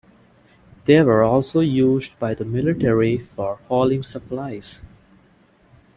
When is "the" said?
2.33-2.43